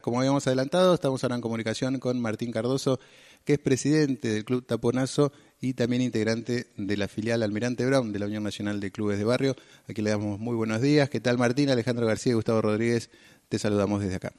Como 0.00 0.18
habíamos 0.18 0.46
adelantado, 0.46 0.94
estamos 0.94 1.22
ahora 1.22 1.36
en 1.36 1.42
comunicación 1.42 1.98
con 1.98 2.20
Martín 2.20 2.52
Cardoso, 2.52 2.98
que 3.44 3.54
es 3.54 3.58
presidente 3.58 4.28
del 4.28 4.44
Club 4.44 4.64
Taponazo 4.64 5.30
y 5.60 5.74
también 5.74 6.00
integrante 6.00 6.68
de 6.76 6.96
la 6.96 7.06
filial 7.06 7.42
Almirante 7.42 7.84
Brown 7.84 8.12
de 8.12 8.18
la 8.18 8.26
Unión 8.26 8.42
Nacional 8.42 8.80
de 8.80 8.90
Clubes 8.90 9.18
de 9.18 9.24
Barrio. 9.24 9.56
Aquí 9.88 10.00
le 10.00 10.10
damos 10.10 10.40
muy 10.40 10.54
buenos 10.56 10.80
días. 10.80 11.10
¿Qué 11.10 11.20
tal 11.20 11.36
Martín? 11.36 11.68
Alejandro 11.68 12.06
García 12.06 12.32
y 12.32 12.34
Gustavo 12.34 12.62
Rodríguez, 12.62 13.10
te 13.50 13.58
saludamos 13.58 14.00
desde 14.00 14.16
acá. 14.16 14.32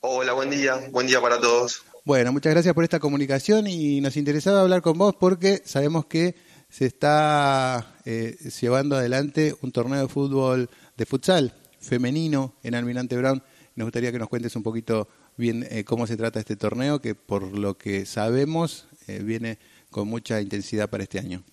Hola, 0.00 0.32
buen 0.32 0.50
día. 0.50 0.80
Buen 0.92 1.08
día 1.08 1.20
para 1.20 1.40
todos. 1.40 1.82
Bueno, 2.04 2.32
muchas 2.32 2.52
gracias 2.52 2.72
por 2.72 2.84
esta 2.84 3.00
comunicación 3.00 3.66
y 3.66 4.00
nos 4.00 4.16
interesaba 4.16 4.60
hablar 4.60 4.80
con 4.80 4.96
vos 4.96 5.16
porque 5.18 5.60
sabemos 5.64 6.06
que 6.06 6.36
se 6.70 6.86
está 6.86 7.96
eh, 8.04 8.36
llevando 8.60 8.96
adelante 8.96 9.56
un 9.60 9.72
torneo 9.72 10.00
de 10.02 10.08
fútbol, 10.08 10.70
de 10.96 11.04
futsal 11.04 11.52
femenino 11.80 12.54
en 12.62 12.74
Almirante 12.74 13.16
Brown 13.16 13.42
nos 13.78 13.86
gustaría 13.86 14.10
que 14.10 14.18
nos 14.18 14.28
cuentes 14.28 14.56
un 14.56 14.64
poquito 14.64 15.08
bien 15.36 15.64
eh, 15.70 15.84
cómo 15.84 16.08
se 16.08 16.16
trata 16.16 16.40
este 16.40 16.56
torneo, 16.56 17.00
que 17.00 17.14
por 17.14 17.44
lo 17.44 17.78
que 17.78 18.06
sabemos 18.06 18.88
eh, 19.06 19.20
viene 19.20 19.60
con 19.92 20.08
mucha 20.08 20.40
intensidad 20.40 20.90
para 20.90 21.04
este 21.04 21.20
año. 21.20 21.44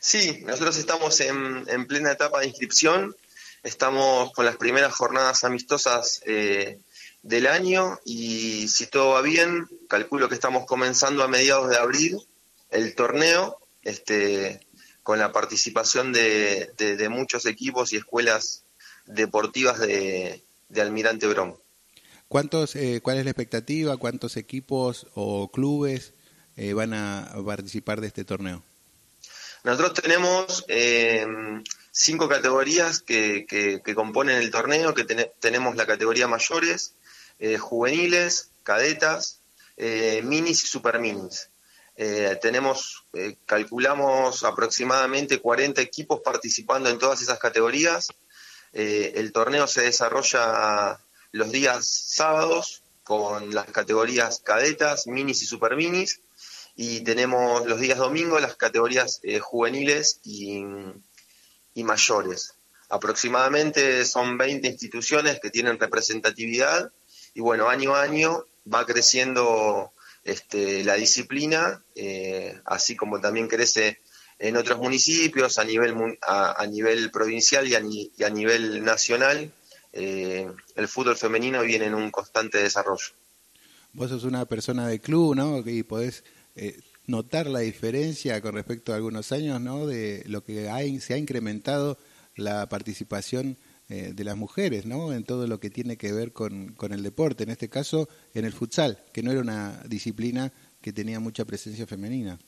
Sí, 0.00 0.42
nosotros 0.44 0.76
estamos 0.78 1.20
en, 1.20 1.86
plena 1.86 2.10
etapa 2.10 2.40
de 2.40 2.48
inscripción, 2.48 3.14
estamos 3.62 4.32
con 4.32 4.44
las 4.44 4.56
primeras 4.56 4.92
jornadas 4.92 5.44
amistosas 5.44 6.22
eh, 6.26 6.80
del 7.22 7.46
año 7.46 8.00
y 8.04 8.66
si 8.66 8.88
todo 8.88 9.10
va 9.10 9.22
bien, 9.22 9.68
calculo 9.88 10.28
que 10.28 10.34
estamos 10.34 10.66
comenzando 10.66 11.22
a 11.22 11.28
mediados 11.28 11.70
de 11.70 11.76
abril 11.76 12.18
el 12.70 12.96
torneo, 12.96 13.58
este, 13.84 14.66
con 15.04 15.20
la 15.20 15.30
participación 15.30 16.12
de 16.12 17.06
muchos 17.10 17.46
equipos 17.46 17.92
y 17.92 17.98
escuelas 17.98 18.64
deportivas 19.06 19.78
de, 19.78 20.42
de 20.72 20.80
Almirante 20.80 21.26
Brón. 21.26 21.56
¿Cuántos, 22.28 22.76
eh, 22.76 23.00
¿Cuál 23.02 23.18
es 23.18 23.24
la 23.24 23.30
expectativa? 23.30 23.98
¿Cuántos 23.98 24.38
equipos 24.38 25.06
o 25.14 25.50
clubes 25.50 26.14
eh, 26.56 26.72
van 26.72 26.94
a 26.94 27.30
participar 27.44 28.00
de 28.00 28.06
este 28.06 28.24
torneo? 28.24 28.62
Nosotros 29.64 29.92
tenemos 30.02 30.64
eh, 30.68 31.26
cinco 31.90 32.28
categorías 32.28 33.00
que, 33.00 33.44
que, 33.46 33.94
componen 33.94 34.38
el 34.38 34.50
torneo, 34.50 34.94
que 34.94 35.04
tenemos 35.38 35.76
la 35.76 35.86
categoría 35.86 36.26
mayores, 36.26 36.94
juveniles, 37.60 38.50
cadetas, 38.64 39.40
minis 40.24 40.64
y 40.64 40.66
super 40.66 40.98
minis. 40.98 41.48
tenemos, 42.40 43.04
calculamos 43.46 44.42
aproximadamente 44.42 45.38
40 45.38 45.80
equipos 45.80 46.20
participando 46.24 46.88
en 46.88 46.98
todas 46.98 47.22
esas 47.22 47.38
categorías 47.38 48.08
eh, 48.72 49.12
el 49.16 49.32
torneo 49.32 49.66
se 49.66 49.82
desarrolla 49.82 50.98
los 51.32 51.50
días 51.52 51.86
sábados 51.86 52.82
con 53.04 53.54
las 53.54 53.66
categorías 53.66 54.40
cadetas, 54.44 55.06
minis 55.06 55.42
y 55.42 55.46
super 55.46 55.76
minis. 55.76 56.20
Y 56.74 57.00
tenemos 57.00 57.66
los 57.66 57.80
días 57.80 57.98
domingos 57.98 58.40
las 58.40 58.56
categorías 58.56 59.20
eh, 59.22 59.40
juveniles 59.40 60.20
y, 60.24 60.64
mayores. 61.82 62.54
Aproximadamente 62.88 64.04
son 64.04 64.38
20 64.38 64.68
instituciones 64.68 65.40
que 65.40 65.50
tienen 65.50 65.78
representatividad 65.78 66.92
y 67.34 67.40
bueno, 67.40 67.68
año 67.68 67.94
a 67.94 68.02
año 68.02 68.44
va 68.72 68.84
creciendo 68.86 69.92
este, 70.24 70.84
la 70.84 70.94
disciplina, 70.94 71.82
eh, 71.94 72.60
así 72.64 72.94
como 72.94 73.20
también 73.20 73.48
crece 73.48 73.98
en 74.42 74.56
otros 74.56 74.78
municipios, 74.80 75.56
a 75.58 75.64
nivel, 75.64 75.94
a, 76.20 76.66
nivel 76.66 77.12
provincial 77.12 77.68
y 77.68 77.74
a, 77.76 78.30
nivel 78.30 78.84
nacional, 78.84 79.52
eh, 79.92 80.50
el 80.74 80.88
fútbol 80.88 81.16
femenino 81.16 81.62
viene 81.62 81.86
en 81.86 81.94
un 81.94 82.10
constante 82.10 82.58
desarrollo. 82.58 83.06
Vos 83.92 84.10
sos 84.10 84.24
una 84.24 84.44
persona 84.46 84.88
de 84.88 85.00
club, 85.00 85.36
¿no? 85.36 85.62
Y 85.64 85.84
podés 85.84 86.24
eh, 86.56 86.80
notar 87.06 87.46
la 87.46 87.60
diferencia 87.60 88.40
con 88.40 88.54
respecto 88.54 88.92
a 88.92 88.96
algunos 88.96 89.30
años, 89.30 89.60
¿no? 89.60 89.86
De 89.86 90.24
lo 90.26 90.42
que 90.42 90.68
se 91.00 91.14
ha 91.14 91.18
incrementado 91.18 91.96
la 92.34 92.68
participación 92.68 93.58
eh, 93.88 94.10
de 94.12 94.24
las 94.24 94.36
mujeres, 94.36 94.86
¿no? 94.86 95.12
En 95.12 95.22
todo 95.22 95.46
lo 95.46 95.60
que 95.60 95.70
tiene 95.70 95.96
que 95.96 96.12
ver 96.12 96.32
con, 96.32 96.72
con 96.72 96.92
el 96.92 97.04
deporte, 97.04 97.44
en 97.44 97.50
este 97.50 97.68
caso 97.68 98.08
en 98.34 98.44
el 98.44 98.52
futsal, 98.52 99.04
que 99.12 99.22
no 99.22 99.30
era 99.30 99.40
una 99.40 99.84
disciplina 99.86 100.52
que 100.80 100.92
tenía 100.92 101.20
mucha 101.20 101.44
presencia 101.44 101.86
femenina. 101.86 102.40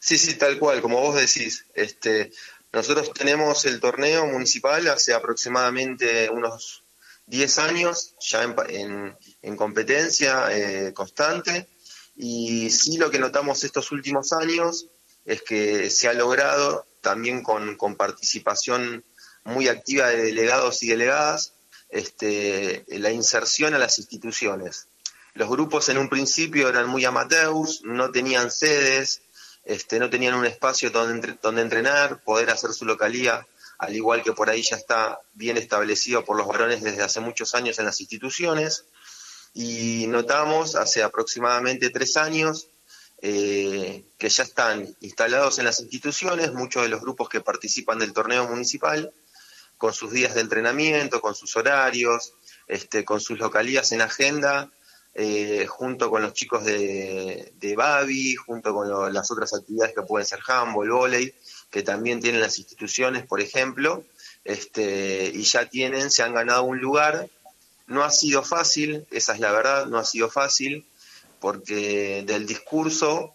Sí, 0.00 0.18
sí, 0.18 0.34
tal 0.34 0.58
cual, 0.58 0.80
como 0.82 1.00
vos 1.00 1.16
decís. 1.16 1.66
Este, 1.74 2.32
nosotros 2.72 3.12
tenemos 3.12 3.64
el 3.64 3.80
torneo 3.80 4.26
municipal 4.26 4.86
hace 4.88 5.14
aproximadamente 5.14 6.28
unos 6.30 6.84
10 7.26 7.58
años, 7.58 8.14
ya 8.20 8.42
en, 8.42 9.16
en, 9.42 9.56
competencia 9.56 10.46
eh, 10.50 10.92
constante, 10.92 11.68
y 12.16 12.70
sí 12.70 12.98
lo 12.98 13.10
que 13.10 13.18
notamos 13.18 13.64
estos 13.64 13.90
últimos 13.92 14.32
años 14.32 14.86
es 15.24 15.42
que 15.42 15.90
se 15.90 16.08
ha 16.08 16.12
logrado 16.12 16.86
también 17.00 17.42
con, 17.42 17.76
con 17.76 17.96
participación 17.96 19.04
muy 19.44 19.68
activa 19.68 20.08
de 20.08 20.24
delegados 20.24 20.82
y 20.82 20.88
delegadas, 20.88 21.52
este, 21.88 22.84
la 22.88 23.10
inserción 23.10 23.74
a 23.74 23.78
las 23.78 23.98
instituciones. 23.98 24.88
Los 25.34 25.48
grupos 25.48 25.88
en 25.88 25.98
un 25.98 26.08
principio 26.08 26.68
eran 26.68 26.88
muy 26.88 27.04
amateurs, 27.04 27.82
no 27.84 28.10
tenían 28.10 28.50
sedes, 28.50 29.22
este, 29.66 29.98
no 29.98 30.08
tenían 30.08 30.34
un 30.34 30.46
espacio 30.46 30.90
donde, 30.90 31.36
entrenar, 31.60 32.22
poder 32.22 32.50
hacer 32.50 32.72
su 32.72 32.84
localía, 32.84 33.46
al 33.78 33.94
igual 33.94 34.22
que 34.22 34.32
por 34.32 34.48
ahí 34.48 34.62
ya 34.62 34.76
está 34.76 35.20
bien 35.34 35.56
establecido 35.56 36.24
por 36.24 36.36
los 36.36 36.46
varones 36.46 36.82
desde 36.82 37.02
hace 37.02 37.18
muchos 37.18 37.54
años 37.56 37.78
en 37.80 37.84
las 37.84 38.00
instituciones. 38.00 38.84
Y 39.54 40.06
notamos 40.06 40.76
hace 40.76 41.02
aproximadamente 41.02 41.90
tres 41.90 42.16
años 42.16 42.68
eh, 43.22 44.04
que 44.18 44.28
ya 44.28 44.44
están 44.44 44.96
instalados 45.00 45.58
en 45.58 45.64
las 45.64 45.80
instituciones 45.80 46.52
muchos 46.52 46.84
de 46.84 46.88
los 46.88 47.00
grupos 47.00 47.28
que 47.28 47.40
participan 47.40 47.98
del 47.98 48.12
torneo 48.12 48.46
municipal, 48.46 49.12
con 49.78 49.92
sus 49.92 50.12
días 50.12 50.34
de 50.34 50.42
entrenamiento, 50.42 51.20
con 51.20 51.34
sus 51.34 51.56
horarios, 51.56 52.34
este, 52.68 53.04
con 53.04 53.20
sus 53.20 53.38
localías 53.38 53.90
en 53.90 54.00
agenda 54.00 54.70
eh, 55.18 55.64
junto 55.66 56.10
con 56.10 56.20
los 56.20 56.34
chicos 56.34 56.62
de, 56.62 57.54
de 57.58 57.74
Babi, 57.74 58.34
junto 58.34 58.74
con 58.74 59.14
las 59.14 59.30
otras 59.30 59.54
actividades 59.54 59.94
que 59.94 60.02
pueden 60.02 60.26
ser 60.26 60.40
handball, 60.46 60.90
volei, 60.90 61.34
que 61.70 61.82
también 61.82 62.20
tienen 62.20 62.42
las 62.42 62.58
instituciones, 62.58 63.24
por 63.24 63.40
ejemplo, 63.40 64.04
este, 64.44 65.30
y 65.32 65.42
ya 65.44 65.70
tienen, 65.70 66.10
se 66.10 66.22
han 66.22 66.34
ganado 66.34 66.64
un 66.64 66.80
lugar. 66.80 67.30
No 67.86 68.04
ha 68.04 68.10
sido 68.10 68.42
fácil, 68.42 69.06
esa 69.10 69.32
es 69.32 69.40
la 69.40 69.52
verdad, 69.52 69.86
no 69.86 69.96
ha 69.96 70.04
sido 70.04 70.28
fácil, 70.28 70.84
porque 71.40 72.22
del 72.26 72.46
discurso 72.46 73.32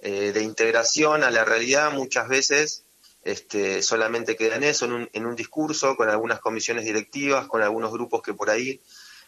eh, 0.00 0.32
de 0.32 0.42
integración 0.42 1.24
a 1.24 1.30
la 1.30 1.46
realidad 1.46 1.90
muchas 1.90 2.28
veces 2.28 2.82
este, 3.22 3.80
solamente 3.80 4.36
queda 4.36 4.56
en 4.56 4.64
eso, 4.64 4.84
en 4.84 4.92
un, 4.92 5.10
en 5.14 5.24
un 5.24 5.36
discurso, 5.36 5.96
con 5.96 6.10
algunas 6.10 6.40
comisiones 6.40 6.84
directivas, 6.84 7.46
con 7.46 7.62
algunos 7.62 7.92
grupos 7.92 8.20
que 8.20 8.34
por 8.34 8.50
ahí 8.50 8.82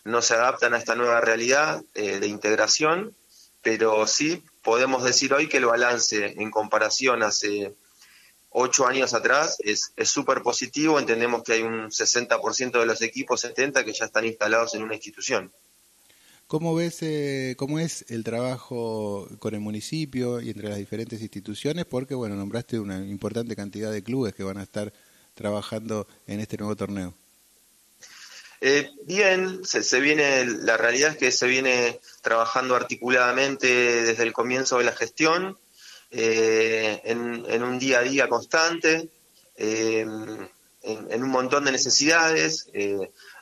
no 0.07 0.23
se 0.23 0.35
adaptan 0.35 0.75
a 0.75 0.79
esta 0.79 0.95
nueva 0.95 1.21
realidad 1.21 1.83
eh, 1.95 2.19
de 2.21 2.27
integración, 2.27 3.15
pero 3.63 4.07
sí 4.07 4.43
podemos 4.63 5.05
decir 5.05 5.35
hoy 5.35 5.49
que 5.49 5.59
el 5.59 5.67
balance 5.67 6.35
en 6.39 6.51
comparación 6.51 7.23
hace 7.23 7.75
ocho 8.51 8.87
años 8.87 9.13
atrás 9.13 9.59
es 9.61 9.93
súper 10.05 10.43
positivo. 10.43 10.99
Entendemos 10.99 11.43
que 11.43 11.55
hay 11.55 11.63
un 11.63 11.91
60% 11.91 12.81
de 12.81 12.87
los 12.87 13.03
equipos, 13.03 13.41
70, 13.41 13.85
que 13.85 13.93
ya 13.93 14.07
están 14.07 14.25
instalados 14.25 14.75
en 14.75 14.83
una 14.83 14.95
institución. 14.95 15.53
¿Cómo 16.47 16.77
ves, 16.77 16.99
eh, 17.03 17.57
cómo 17.59 17.81
es 17.81 18.05
el 18.09 18.23
trabajo 18.23 19.29
con 19.41 19.55
el 19.55 19.61
municipio 19.61 20.41
y 20.41 20.51
entre 20.51 20.69
las 20.69 20.79
diferentes 20.79 21.21
instituciones? 21.21 21.87
Porque, 21.87 22.15
bueno, 22.15 22.37
nombraste 22.37 22.79
una 22.79 23.05
importante 23.05 23.57
cantidad 23.57 23.91
de 23.91 24.05
clubes 24.05 24.33
que 24.33 24.45
van 24.45 24.59
a 24.59 24.63
estar 24.63 24.93
trabajando 25.35 26.07
en 26.29 26.39
este 26.39 26.57
nuevo 26.57 26.77
torneo. 26.77 27.15
Eh, 28.69 28.91
bien, 29.05 29.65
se, 29.65 30.01
viene, 30.01 30.45
la 30.45 30.77
realidad 30.77 31.13
es 31.13 31.17
que 31.19 31.31
se 31.31 31.47
viene 31.47 32.01
trabajando 32.21 32.75
articuladamente 32.75 33.69
desde 34.03 34.25
el 34.25 34.33
comienzo 34.33 34.79
de 34.79 34.85
la 34.85 34.91
gestión, 34.91 35.57
eh, 36.11 37.01
en, 37.05 37.63
un 37.63 37.79
día 37.79 38.01
a 38.01 38.03
día 38.03 38.29
constante, 38.29 39.09
eh, 39.55 40.01
en, 40.01 41.23
un 41.23 41.31
montón 41.31 41.65
de 41.65 41.71
necesidades. 41.71 42.69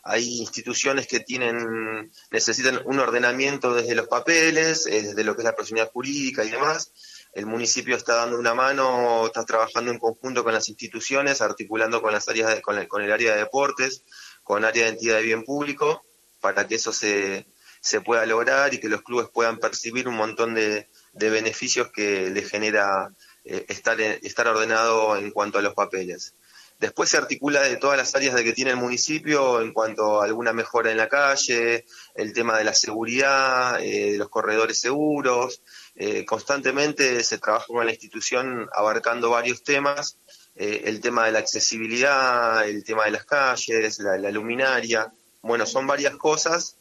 hay 0.02 0.40
instituciones 0.40 1.06
que 1.06 1.20
tienen, 1.20 2.12
necesitan 2.30 2.82
un 2.84 2.98
ordenamiento 2.98 3.72
desde 3.72 3.94
los 3.94 4.08
papeles, 4.08 4.84
desde 4.84 5.24
lo 5.24 5.34
que 5.34 5.40
es 5.40 5.46
la 5.46 5.56
proximidad 5.56 5.90
jurídica 5.90 6.44
y 6.44 6.50
demás. 6.50 6.92
El 7.32 7.46
municipio 7.46 7.96
está 7.96 8.14
dando 8.16 8.38
una 8.38 8.54
mano, 8.54 9.24
está 9.26 9.42
trabajando 9.44 9.90
en 9.90 9.98
conjunto 9.98 10.44
con 10.44 10.52
las 10.52 10.68
instituciones, 10.68 11.40
articulando 11.40 12.02
con 12.02 12.12
las 12.12 12.28
áreas, 12.28 12.60
con 12.60 13.02
el 13.02 13.10
área 13.10 13.32
de 13.32 13.38
deportes, 13.38 14.04
con 14.44 14.64
área 14.64 14.84
de 14.84 14.90
entidad 14.90 15.16
de 15.16 15.22
bien 15.22 15.44
público 15.44 16.04
para 16.40 16.68
que 16.68 16.76
eso 16.76 16.92
se, 16.92 17.46
se 17.80 18.00
pueda 18.00 18.24
lograr 18.24 18.72
y 18.72 18.78
que 18.78 18.88
los 18.88 19.02
clubes 19.02 19.28
puedan 19.32 19.58
percibir 19.58 20.08
un 20.08 20.16
montón 20.16 20.54
de, 20.54 20.88
beneficios 21.12 21.90
que 21.90 22.30
les 22.30 22.48
genera 22.48 23.12
eh, 23.44 23.66
estar, 23.68 24.00
estar 24.00 24.46
ordenado 24.48 25.16
en 25.16 25.30
cuanto 25.30 25.58
a 25.58 25.62
los 25.62 25.74
papeles. 25.74 26.34
Después 26.80 27.10
se 27.10 27.18
articula 27.18 27.62
de 27.62 27.76
todas 27.76 27.96
las 27.96 28.14
áreas 28.14 28.34
de 28.34 28.42
que 28.42 28.52
tiene 28.52 28.72
el 28.72 28.76
municipio 28.76 29.60
en 29.60 29.72
cuanto 29.72 30.20
a 30.20 30.24
alguna 30.24 30.52
mejora 30.52 30.90
en 30.90 30.96
la 30.96 31.08
calle, 31.08 31.84
el 32.14 32.32
tema 32.32 32.58
de 32.58 32.64
la 32.64 32.74
seguridad, 32.74 33.80
eh, 33.82 34.12
de 34.12 34.18
los 34.18 34.28
corredores 34.28 34.80
seguros. 34.80 35.62
Eh, 35.94 36.24
constantemente 36.24 37.22
se 37.22 37.38
trabaja 37.38 37.66
con 37.66 37.84
la 37.84 37.92
institución 37.92 38.68
abarcando 38.72 39.30
varios 39.30 39.62
temas, 39.62 40.18
eh, 40.56 40.82
el 40.84 41.00
tema 41.00 41.26
de 41.26 41.32
la 41.32 41.40
accesibilidad, 41.40 42.66
el 42.68 42.84
tema 42.84 43.04
de 43.04 43.12
las 43.12 43.24
calles, 43.24 43.98
la, 43.98 44.30
luminaria. 44.30 45.12
Bueno, 45.42 45.66
son 45.66 45.86
varias 45.86 46.16
cosas 46.16 46.76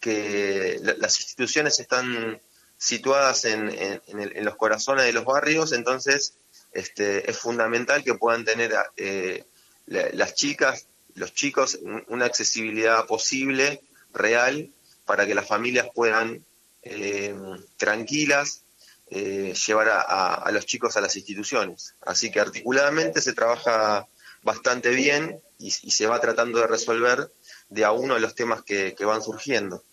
que 0.00 0.78
las 0.98 1.20
instituciones 1.20 1.80
están 1.80 2.40
situadas 2.76 3.44
en, 3.46 3.70
en 3.70 4.44
los 4.44 4.56
corazones 4.56 5.06
de 5.06 5.12
los 5.12 5.24
barrios, 5.24 5.72
entonces 5.72 6.34
este, 6.74 7.30
es 7.30 7.38
fundamental 7.38 8.02
que 8.02 8.14
puedan 8.14 8.44
tener 8.44 8.74
eh, 8.96 9.44
las 9.86 10.34
chicas, 10.34 10.88
los 11.14 11.32
chicos, 11.32 11.78
una 12.08 12.26
accesibilidad 12.26 13.06
posible, 13.06 13.80
real, 14.12 14.70
para 15.06 15.24
que 15.26 15.36
las 15.36 15.46
familias 15.46 15.86
puedan 15.94 16.44
eh, 16.82 17.34
tranquilas 17.76 18.63
eh, 19.10 19.54
llevar 19.66 19.88
a, 19.90 20.50
los 20.52 20.66
chicos 20.66 20.96
a 20.96 21.00
las 21.00 21.16
instituciones. 21.16 21.94
Así 22.00 22.30
que 22.30 22.40
articuladamente 22.40 23.20
se 23.20 23.32
trabaja 23.32 24.08
bastante 24.42 24.90
bien 24.90 25.40
y, 25.58 25.70
se 25.70 26.06
va 26.06 26.20
tratando 26.20 26.58
de 26.60 26.66
resolver 26.66 27.32
de 27.68 27.84
a 27.84 27.92
uno 27.92 28.14
de 28.14 28.20
los 28.20 28.34
temas 28.34 28.62
que, 28.62 28.94
que 28.94 29.04
van 29.04 29.22
surgiendo. 29.22 29.84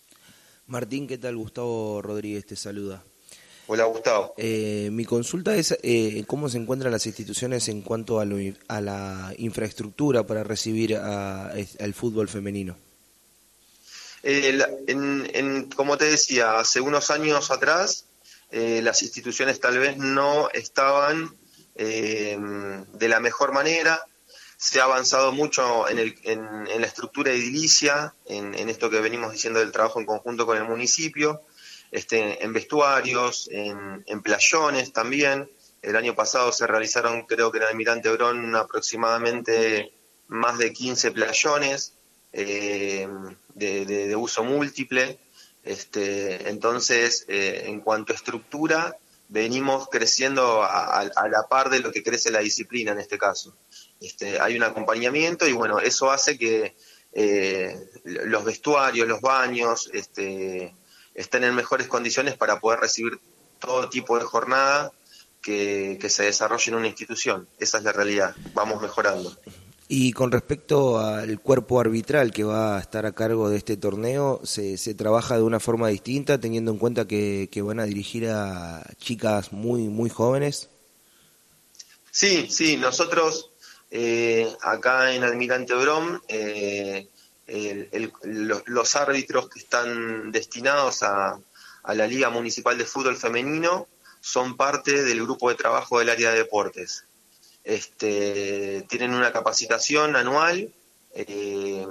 Martín, 0.66 1.06
¿qué 1.06 1.18
tal? 1.18 1.36
Gustavo 1.36 2.02
Rodríguez 2.02 2.46
te 2.46 2.56
saluda. 2.56 3.02
Hola 3.66 3.84
Gustavo. 3.84 4.34
Eh, 4.36 4.90
mi 4.92 5.04
consulta 5.04 5.54
es 5.54 5.76
eh, 5.82 6.24
cómo 6.26 6.48
se 6.48 6.58
encuentran 6.58 6.92
las 6.92 7.06
instituciones 7.06 7.68
en 7.68 7.82
cuanto 7.82 8.20
a, 8.20 8.24
la 8.26 9.32
infraestructura 9.38 10.26
para 10.26 10.42
recibir 10.42 10.96
al 10.96 11.94
fútbol 11.94 12.28
femenino. 12.28 12.76
Eh, 14.24 14.58
como 15.74 15.96
te 15.96 16.04
decía, 16.04 16.58
hace 16.58 16.80
unos 16.80 17.10
años 17.10 17.50
atrás 17.50 18.04
las 18.52 19.02
instituciones 19.02 19.60
tal 19.60 19.78
vez 19.78 19.96
no 19.96 20.48
estaban 20.52 21.34
de 21.74 23.08
la 23.08 23.20
mejor 23.20 23.52
manera. 23.52 24.00
Se 24.56 24.80
ha 24.80 24.84
avanzado 24.84 25.32
mucho 25.32 25.88
en, 25.88 25.96
la 26.80 26.86
estructura 26.86 27.32
edilicia, 27.32 28.14
en, 28.26 28.54
en 28.54 28.68
esto 28.68 28.90
que 28.90 29.00
venimos 29.00 29.32
diciendo 29.32 29.60
del 29.60 29.72
trabajo 29.72 29.98
en 29.98 30.06
conjunto 30.06 30.46
con 30.46 30.56
el 30.56 30.64
municipio 30.64 31.42
este, 31.92 32.42
en 32.42 32.52
vestuarios, 32.54 33.48
en, 33.52 34.22
playones 34.22 34.92
también. 34.92 35.48
El 35.82 35.94
año 35.94 36.14
pasado 36.14 36.50
se 36.50 36.66
realizaron, 36.66 37.26
creo 37.26 37.52
que 37.52 37.58
en 37.58 37.64
Almirante 37.64 38.10
Brón, 38.10 38.56
aproximadamente 38.56 39.92
más 40.28 40.56
de 40.56 40.72
15 40.72 41.12
playones 41.12 41.92
eh, 42.32 43.06
de, 43.54 44.16
uso 44.16 44.42
múltiple. 44.42 45.18
Este, 45.62 46.48
entonces, 46.48 47.24
eh, 47.28 47.64
en 47.66 47.80
cuanto 47.80 48.12
a 48.12 48.16
estructura, 48.16 48.96
venimos 49.28 49.88
creciendo 49.88 50.62
a, 50.62 51.04
la 51.04 51.48
par 51.48 51.70
de 51.70 51.80
lo 51.80 51.90
que 51.90 52.02
crece 52.02 52.30
la 52.30 52.40
disciplina 52.40 52.92
en 52.92 52.98
este 52.98 53.16
caso. 53.16 53.56
Este, 54.00 54.40
hay 54.40 54.56
un 54.56 54.62
acompañamiento 54.62 55.46
y 55.46 55.52
bueno, 55.52 55.78
eso 55.78 56.10
hace 56.10 56.36
que 56.36 56.76
eh, 57.14 57.78
los 58.04 58.44
vestuarios, 58.44 59.08
los 59.08 59.20
baños, 59.20 59.88
este, 59.94 60.74
estén 61.14 61.44
en 61.44 61.54
mejores 61.54 61.86
condiciones 61.86 62.36
para 62.36 62.60
poder 62.60 62.80
recibir 62.80 63.20
todo 63.58 63.88
tipo 63.88 64.18
de 64.18 64.24
jornada 64.24 64.92
que, 65.40 65.98
se 66.08 66.24
desarrolle 66.24 66.70
en 66.70 66.76
una 66.76 66.88
institución. 66.88 67.48
Esa 67.58 67.78
es 67.78 67.84
la 67.84 67.92
realidad, 67.92 68.34
vamos 68.54 68.82
mejorando. 68.82 69.36
Y 69.94 70.14
con 70.14 70.32
respecto 70.32 71.00
al 71.00 71.38
cuerpo 71.40 71.78
arbitral 71.78 72.32
que 72.32 72.44
va 72.44 72.78
a 72.78 72.80
estar 72.80 73.04
a 73.04 73.12
cargo 73.12 73.50
de 73.50 73.58
este 73.58 73.76
torneo, 73.76 74.40
¿se, 74.42 74.94
trabaja 74.94 75.36
de 75.36 75.42
una 75.42 75.60
forma 75.60 75.88
distinta 75.88 76.40
teniendo 76.40 76.70
en 76.70 76.78
cuenta 76.78 77.06
que, 77.06 77.46
van 77.62 77.78
a 77.78 77.84
dirigir 77.84 78.30
a 78.30 78.82
chicas 78.96 79.52
muy, 79.52 79.82
muy 79.90 80.08
jóvenes? 80.08 80.70
Sí, 82.10 82.46
sí, 82.48 82.78
nosotros 82.78 83.50
eh, 83.90 84.50
acá 84.62 85.12
en 85.12 85.24
Almirante 85.24 85.74
Brom 85.74 86.22
eh, 86.26 87.06
los, 88.22 88.96
árbitros 88.96 89.50
que 89.50 89.58
están 89.58 90.32
destinados 90.32 91.02
a, 91.02 91.38
la 91.92 92.06
Liga 92.06 92.30
Municipal 92.30 92.78
de 92.78 92.86
Fútbol 92.86 93.18
Femenino 93.18 93.88
son 94.22 94.56
parte 94.56 95.02
del 95.02 95.22
grupo 95.22 95.50
de 95.50 95.56
trabajo 95.56 95.98
del 95.98 96.08
área 96.08 96.30
de 96.30 96.38
deportes. 96.38 97.04
Este, 97.64 98.84
tienen 98.88 99.14
una 99.14 99.32
capacitación 99.32 100.16
anual 100.16 100.72
eh, 101.14 101.86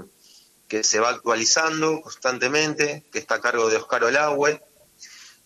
que 0.68 0.83
se 0.83 1.00
va 1.00 1.09
actualizando 1.09 2.01
constantemente, 2.01 3.06
que 3.12 3.19
está 3.19 3.35
a 3.35 3.41
cargo 3.41 3.69
de 3.69 3.77
Oscar 3.77 4.03
Olagüe, 4.03 4.62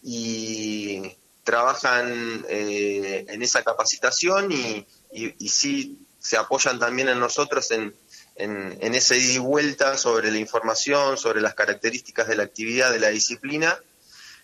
y 0.02 1.16
trabajan 1.44 2.46
eh, 2.50 3.26
en 3.28 3.42
esa 3.42 3.64
capacitación 3.64 4.52
y, 4.52 4.86
y 5.12 5.50
sí 5.50 6.00
se 6.20 6.38
apoyan 6.38 6.80
también 6.80 7.08
en 7.10 7.20
nosotros 7.20 7.70
en, 7.70 7.96
en, 8.36 8.96
ese 8.96 9.18
ida 9.18 9.34
y 9.34 9.38
vuelta 9.38 9.98
sobre 9.98 10.32
la 10.32 10.38
información, 10.38 11.18
sobre 11.18 11.42
las 11.42 11.54
características 11.54 12.28
de 12.28 12.36
la 12.36 12.44
actividad, 12.44 12.92
de 12.92 13.00
la 13.00 13.10
disciplina, 13.10 13.78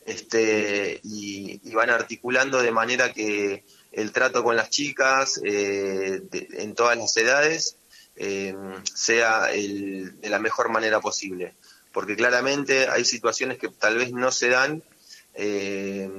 este, 0.05 0.99
y, 1.03 1.59
van 1.73 1.89
articulando 1.89 2.61
de 2.61 2.71
manera 2.71 3.13
que 3.13 3.63
el 3.91 4.11
trato 4.11 4.43
con 4.43 4.55
las 4.55 4.69
chicas 4.69 5.41
eh, 5.43 6.21
en 6.31 6.75
todas 6.75 6.97
las 6.97 7.15
edades 7.17 7.75
eh, 8.15 8.55
sea 8.93 9.47
de 9.47 10.29
la 10.29 10.39
mejor 10.39 10.69
manera 10.69 10.99
posible. 11.01 11.55
Porque 11.91 12.15
claramente 12.15 12.87
hay 12.87 13.03
situaciones 13.03 13.57
que 13.57 13.67
tal 13.67 13.97
vez 13.97 14.13
no 14.13 14.31
se 14.31 14.49
dan, 14.49 14.81
eh, 15.33 16.09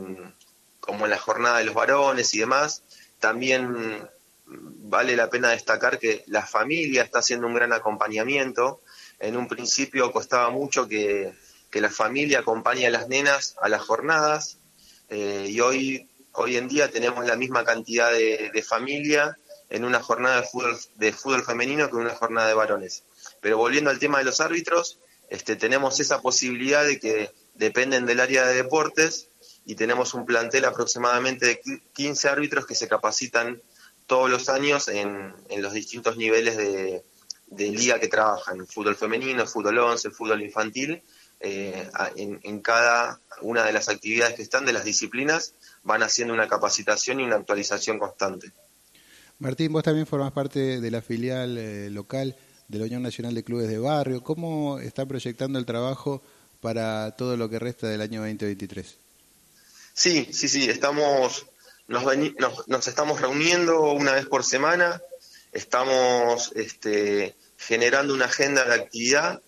como 0.80 1.04
en 1.04 1.10
la 1.10 1.18
jornada 1.18 1.58
de 1.58 1.64
los 1.64 1.74
varones 1.74 2.34
y 2.34 2.40
demás. 2.40 2.82
También 3.20 4.06
vale 4.44 5.16
la 5.16 5.30
pena 5.30 5.50
destacar 5.50 5.98
que 5.98 6.24
la 6.26 6.44
familia 6.44 7.02
está 7.02 7.20
haciendo 7.20 7.46
un 7.46 7.54
gran 7.54 7.72
acompañamiento. 7.72 8.82
En 9.18 9.36
un 9.36 9.48
principio 9.48 10.12
costaba 10.12 10.50
mucho 10.50 10.88
que, 10.88 11.32
la 11.72 11.88
familia 11.88 12.40
acompañe 12.40 12.86
a 12.86 12.90
las 12.90 13.08
nenas 13.08 13.56
a 13.62 13.70
las 13.70 13.80
jornadas 13.80 14.58
y 15.08 15.58
hoy, 15.60 16.06
hoy 16.32 16.56
en 16.56 16.68
día 16.68 16.90
tenemos 16.90 17.26
la 17.26 17.36
misma 17.36 17.64
cantidad 17.64 18.10
de, 18.12 18.64
familia 18.66 19.38
en 19.70 19.84
una 19.84 20.00
jornada 20.00 20.40
de 20.40 20.46
fútbol, 20.46 20.78
de 20.96 21.12
fútbol 21.12 21.44
femenino 21.44 21.88
que 21.88 21.96
en 21.96 22.02
una 22.02 22.14
jornada 22.14 22.48
de 22.48 22.54
varones. 22.54 23.04
Pero 23.40 23.58
volviendo 23.58 23.90
al 23.90 23.98
tema 23.98 24.18
de 24.18 24.24
los 24.24 24.40
árbitros, 24.40 24.98
este, 25.30 25.56
tenemos 25.56 25.98
esa 26.00 26.20
posibilidad 26.20 26.84
de 26.84 27.00
que 27.00 27.30
dependen 27.54 28.06
del 28.06 28.20
área 28.20 28.46
de 28.46 28.54
deportes 28.54 29.28
y 29.64 29.74
tenemos 29.76 30.14
un 30.14 30.26
plantel 30.26 30.64
aproximadamente 30.64 31.46
de 31.46 31.80
15 31.92 32.28
árbitros 32.28 32.66
que 32.66 32.74
se 32.74 32.88
capacitan 32.88 33.62
todos 34.06 34.28
los 34.28 34.48
años 34.48 34.88
en, 34.88 35.34
los 35.58 35.72
distintos 35.72 36.16
niveles 36.16 36.56
de, 36.56 37.02
liga 37.56 38.00
que 38.00 38.08
trabajan, 38.08 38.66
fútbol 38.66 38.96
femenino, 38.96 39.46
fútbol 39.46 39.78
11, 39.78 40.10
fútbol 40.10 40.42
infantil, 40.42 41.02
eh, 41.42 41.90
en, 42.16 42.60
cada 42.60 43.20
una 43.40 43.64
de 43.64 43.72
las 43.72 43.88
actividades 43.88 44.34
que 44.34 44.42
están 44.42 44.64
de 44.64 44.72
las 44.72 44.84
disciplinas 44.84 45.54
van 45.82 46.02
haciendo 46.02 46.32
una 46.32 46.48
capacitación 46.48 47.20
y 47.20 47.24
una 47.24 47.36
actualización 47.36 47.98
constante. 47.98 48.52
Martín, 49.38 49.72
vos 49.72 49.82
también 49.82 50.06
formas 50.06 50.32
parte 50.32 50.80
de 50.80 50.90
la 50.90 51.02
filial 51.02 51.58
eh, 51.58 51.90
local 51.90 52.36
de 52.68 52.78
la 52.78 52.84
Unión 52.84 53.02
Nacional 53.02 53.34
de 53.34 53.42
Clubes 53.42 53.68
de 53.68 53.78
Barrio. 53.78 54.22
¿Cómo 54.22 54.78
está 54.78 55.04
proyectando 55.04 55.58
el 55.58 55.66
trabajo 55.66 56.22
para 56.60 57.16
todo 57.16 57.36
lo 57.36 57.50
que 57.50 57.58
resta 57.58 57.88
del 57.88 58.00
año 58.00 58.20
2023? 58.20 58.98
Sí, 59.94 60.28
sí, 60.32 60.48
sí, 60.48 60.70
estamos 60.70 61.46
nos, 61.88 62.88
estamos 62.88 63.20
reuniendo 63.20 63.92
una 63.92 64.12
vez 64.12 64.26
por 64.26 64.44
semana, 64.44 65.02
estamos 65.52 66.52
este, 66.54 67.34
generando 67.58 68.14
una 68.14 68.26
agenda 68.26 68.64
de 68.64 68.74
actividad. 68.74 69.42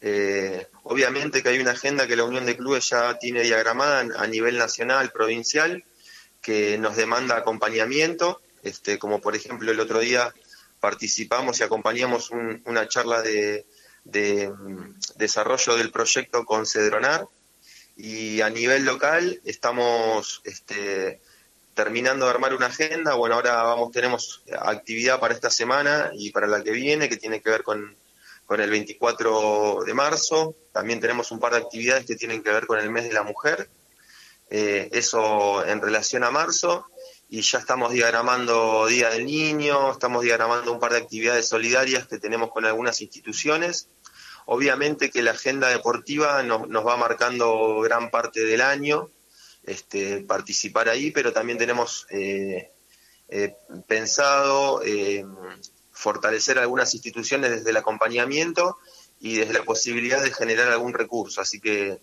Eh, 0.00 0.66
obviamente 0.84 1.42
que 1.42 1.50
hay 1.50 1.58
una 1.58 1.72
agenda 1.72 2.06
que 2.06 2.16
la 2.16 2.24
Unión 2.24 2.46
de 2.46 2.56
Clubes 2.56 2.88
ya 2.88 3.18
tiene 3.18 3.42
diagramada 3.42 4.06
a 4.16 4.26
nivel 4.26 4.56
nacional, 4.56 5.10
provincial, 5.12 5.84
que 6.40 6.78
nos 6.78 6.96
demanda 6.96 7.36
acompañamiento, 7.36 8.40
este, 8.62 8.98
como 8.98 9.20
por 9.20 9.34
ejemplo 9.34 9.70
el 9.70 9.80
otro 9.80 9.98
día 9.98 10.32
participamos 10.80 11.60
y 11.60 11.62
acompañamos 11.62 12.30
una 12.30 12.86
charla 12.88 13.22
de, 13.22 13.66
mm, 14.04 15.16
desarrollo 15.16 15.76
del 15.76 15.90
proyecto 15.90 16.44
con 16.44 16.66
Cedronar 16.66 17.26
y 17.96 18.40
a 18.40 18.50
nivel 18.50 18.84
local 18.84 19.40
estamos 19.44 20.42
este, 20.44 21.20
terminando 21.74 22.24
de 22.24 22.30
armar 22.30 22.54
una 22.54 22.66
agenda. 22.66 23.14
Bueno, 23.14 23.36
ahora 23.36 23.62
vamos, 23.62 23.92
tenemos 23.92 24.42
actividad 24.58 25.20
para 25.20 25.34
esta 25.34 25.50
semana 25.50 26.10
y 26.14 26.30
para 26.30 26.46
la 26.46 26.62
que 26.62 26.70
viene, 26.70 27.08
que 27.08 27.16
tiene 27.16 27.40
que 27.40 27.50
ver 27.50 27.62
con, 27.62 27.96
el 28.50 28.70
24 28.70 29.84
de 29.84 29.94
marzo. 29.94 30.54
También 30.74 30.98
tenemos 30.98 31.30
un 31.30 31.38
par 31.38 31.52
de 31.52 31.58
actividades 31.58 32.04
que 32.04 32.16
tienen 32.16 32.42
que 32.42 32.50
ver 32.50 32.66
con 32.66 32.80
el 32.80 32.90
mes 32.90 33.04
de 33.04 33.12
la 33.12 33.22
mujer. 33.22 33.70
Eh, 34.50 34.88
eso 34.90 35.64
en 35.64 35.80
relación 35.80 36.24
a 36.24 36.32
marzo. 36.32 36.86
y 37.28 37.42
ya 37.42 37.60
estamos 37.60 37.92
diagramando 37.92 38.86
Día 38.86 39.10
del 39.10 39.24
Niño, 39.24 39.92
estamos 39.92 40.24
diagramando 40.24 40.72
un 40.72 40.80
par 40.80 40.90
de 40.90 40.98
actividades 40.98 41.48
solidarias 41.48 42.08
que 42.08 42.18
tenemos 42.18 42.50
con 42.50 42.64
algunas 42.64 43.00
instituciones. 43.00 43.88
Obviamente 44.46 45.10
que 45.12 45.22
la 45.22 45.30
agenda 45.30 45.68
deportiva 45.68 46.42
nos, 46.42 46.84
va 46.84 46.96
marcando 46.96 47.78
gran 47.80 48.10
parte 48.10 48.44
del 48.44 48.60
año, 48.60 49.10
este, 49.62 50.22
participar 50.22 50.88
ahí, 50.88 51.12
pero 51.12 51.32
también 51.32 51.56
tenemos 51.56 52.08
eh, 52.10 52.72
eh, 53.28 53.54
pensado 53.86 54.82
fortalecer 55.92 56.58
algunas 56.58 56.92
instituciones 56.94 57.52
desde 57.52 57.70
el 57.70 57.76
acompañamiento 57.76 58.76
y 59.24 59.38
desde 59.38 59.54
la 59.54 59.62
posibilidad 59.62 60.22
de 60.22 60.30
generar 60.30 60.68
algún 60.68 60.92
recurso. 60.92 61.40
Así 61.40 61.58
que 61.58 61.98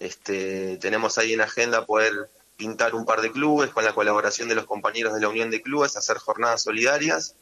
este, 0.00 0.78
tenemos 0.78 1.18
ahí 1.18 1.34
en 1.34 1.42
agenda 1.42 1.84
poder 1.84 2.30
pintar 2.56 2.94
un 2.94 3.04
par 3.04 3.20
de 3.20 3.30
clubes 3.30 3.68
con 3.68 3.84
la 3.84 3.92
colaboración 3.92 4.48
de 4.48 4.54
los 4.54 4.64
compañeros 4.64 5.12
de 5.12 5.20
la 5.20 5.28
Unión 5.28 5.50
de 5.50 5.60
Clubes, 5.60 5.98
hacer 5.98 6.16
jornadas 6.16 6.62
solidarias. 6.62 7.36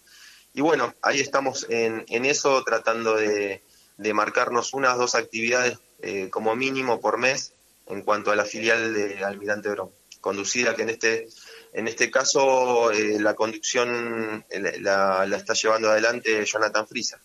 Y 0.52 0.62
bueno, 0.62 0.96
ahí 1.00 1.20
estamos 1.20 1.64
en, 1.68 2.04
eso 2.08 2.64
tratando 2.64 3.14
de, 3.14 3.62
de, 3.99 4.14
marcarnos 4.14 4.75
unas 4.75 4.99
dos 4.99 5.14
actividades 5.14 5.78
eh, 6.02 6.28
como 6.28 6.56
mínimo 6.56 7.00
por 7.00 7.16
mes 7.16 7.52
en 7.87 8.02
cuanto 8.02 8.32
a 8.32 8.37
la 8.37 8.44
filial 8.44 8.92
de 8.92 9.22
Almirante 9.22 9.68
Brón, 9.68 9.92
conducida 10.20 10.75
que 10.75 10.82
en 10.82 10.90
este 10.90 11.28
en 11.72 11.87
este 11.87 12.10
caso 12.10 12.90
eh, 12.90 13.20
la 13.20 13.34
conducción 13.34 14.44
la, 14.50 15.25
la, 15.25 15.37
está 15.37 15.54
llevando 15.54 15.88
adelante 15.88 16.44
Jonathan 16.44 16.88
Frisa. 16.88 17.20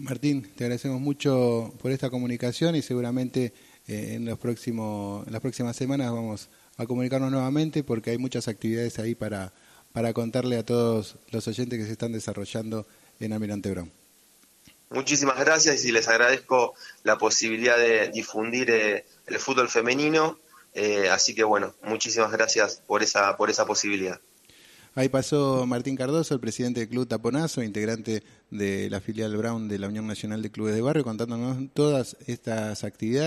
Martín, 0.00 0.50
te 0.56 0.64
agradecemos 0.64 1.00
mucho 1.00 1.74
por 1.80 1.92
esta 1.92 2.08
comunicación 2.08 2.74
y 2.74 2.80
seguramente 2.80 3.52
eh, 3.86 4.14
en 4.14 4.24
los 4.24 4.38
próximos 4.38 5.26
en 5.26 5.32
las 5.32 5.42
próximas 5.42 5.76
semanas 5.76 6.10
vamos 6.10 6.48
a 6.78 6.86
comunicarnos 6.86 7.30
nuevamente 7.30 7.84
porque 7.84 8.10
hay 8.10 8.18
muchas 8.18 8.48
actividades 8.48 8.98
ahí 8.98 9.14
para, 9.14 9.52
para 9.92 10.14
contarle 10.14 10.56
a 10.56 10.64
todos 10.64 11.16
los 11.30 11.46
oyentes 11.48 11.78
que 11.78 11.84
se 11.84 11.92
están 11.92 12.12
desarrollando 12.12 12.86
en 13.20 13.34
Almirante 13.34 13.70
Brown. 13.70 13.92
Muchísimas 14.88 15.38
gracias 15.38 15.84
y 15.84 15.92
les 15.92 16.08
agradezco 16.08 16.74
la 17.04 17.18
posibilidad 17.18 17.76
de 17.76 18.08
difundir 18.08 18.70
eh, 18.70 19.04
el 19.26 19.38
fútbol 19.38 19.68
femenino. 19.68 20.38
Eh, 20.72 21.10
así 21.10 21.34
que 21.34 21.44
bueno, 21.44 21.74
muchísimas 21.82 22.32
gracias 22.32 22.82
por 22.86 23.02
esa, 23.02 23.36
por 23.36 23.50
esa 23.50 23.66
posibilidad. 23.66 24.18
Ahí 24.94 25.08
pasó 25.08 25.66
Martín 25.66 25.94
Cardoso, 25.94 26.34
el 26.34 26.40
presidente 26.40 26.80
del 26.80 26.88
Club 26.88 27.06
Taponazo, 27.06 27.62
integrante 27.62 28.24
de 28.50 28.90
la 28.90 29.00
filial 29.00 29.36
Brown 29.36 29.68
de 29.68 29.78
la 29.78 29.86
Unión 29.86 30.06
Nacional 30.06 30.42
de 30.42 30.50
Clubes 30.50 30.74
de 30.74 30.82
Barrio, 30.82 31.04
contándonos 31.04 31.58
todas 31.74 32.16
estas 32.26 32.82
actividades. 32.82 33.18